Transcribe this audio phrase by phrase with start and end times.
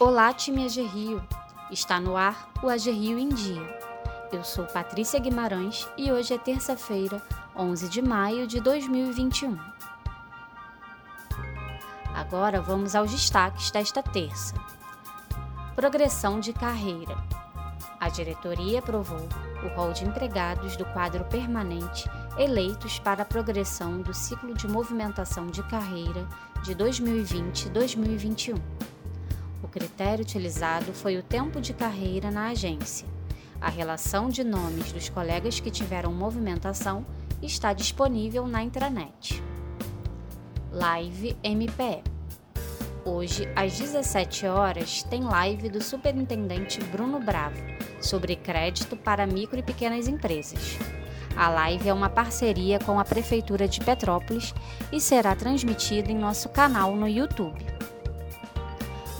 [0.00, 1.20] Olá, time Agerrio!
[1.72, 3.80] Está no ar o Agerrio em Dia.
[4.30, 7.20] Eu sou Patrícia Guimarães e hoje é terça-feira,
[7.56, 9.58] 11 de maio de 2021.
[12.14, 14.54] Agora vamos aos destaques desta terça.
[15.74, 17.16] Progressão de carreira.
[17.98, 19.28] A diretoria aprovou
[19.64, 22.08] o rol de empregados do quadro permanente
[22.38, 26.24] eleitos para a progressão do ciclo de movimentação de carreira
[26.62, 28.77] de 2020-2021.
[29.62, 33.06] O critério utilizado foi o tempo de carreira na agência.
[33.60, 37.04] A relação de nomes dos colegas que tiveram movimentação
[37.42, 39.42] está disponível na intranet.
[40.70, 42.04] Live MPE.
[43.04, 47.60] Hoje, às 17 horas, tem live do Superintendente Bruno Bravo
[48.00, 50.78] sobre crédito para micro e pequenas empresas.
[51.36, 54.54] A live é uma parceria com a Prefeitura de Petrópolis
[54.92, 57.77] e será transmitida em nosso canal no YouTube.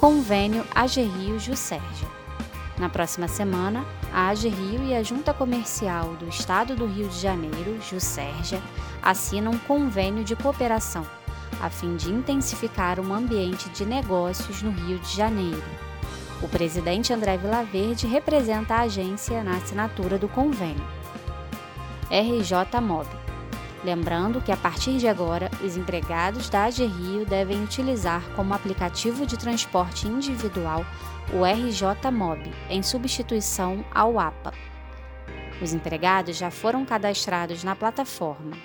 [0.00, 2.08] Convênio AGRIO Jusérgia.
[2.78, 7.78] Na próxima semana, a AGRIO e a Junta Comercial do Estado do Rio de Janeiro,
[7.82, 8.62] Jusérgia,
[9.02, 11.06] assinam um convênio de cooperação,
[11.60, 15.62] a fim de intensificar um ambiente de negócios no Rio de Janeiro.
[16.40, 20.88] O presidente André Vilaverde representa a agência na assinatura do convênio.
[22.10, 23.19] RJ Mob
[23.82, 29.24] Lembrando que a partir de agora, os empregados da AG Rio devem utilizar como aplicativo
[29.24, 30.84] de transporte individual
[31.32, 34.52] o RJ Mob, em substituição ao APA.
[35.62, 38.56] Os empregados já foram cadastrados na plataforma.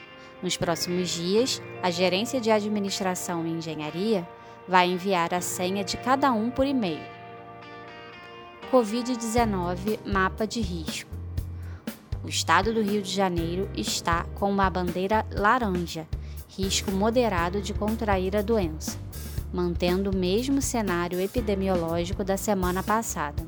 [0.41, 4.27] Nos próximos dias, a Gerência de Administração e Engenharia
[4.67, 7.03] vai enviar a senha de cada um por e-mail.
[8.69, 11.14] Covid-19 Mapa de Risco
[12.25, 16.07] o estado do Rio de Janeiro está com uma bandeira laranja,
[16.57, 18.97] risco moderado de contrair a doença,
[19.53, 23.45] mantendo o mesmo cenário epidemiológico da semana passada.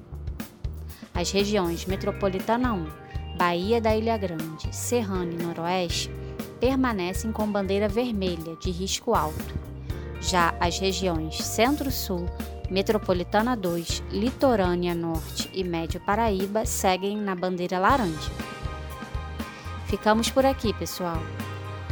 [1.11, 2.87] As regiões Metropolitana 1,
[3.35, 6.11] Bahia da Ilha Grande, Serrano e Noroeste
[6.59, 9.55] permanecem com bandeira vermelha de risco alto.
[10.21, 12.27] Já as regiões Centro-Sul,
[12.69, 18.46] Metropolitana 2, Litorânea Norte e Médio Paraíba seguem na bandeira laranja.
[19.87, 21.17] Ficamos por aqui, pessoal.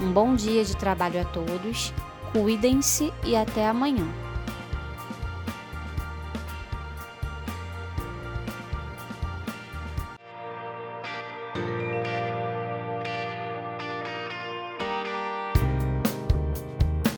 [0.01, 1.93] Um bom dia de trabalho a todos,
[2.33, 4.05] cuidem-se e até amanhã.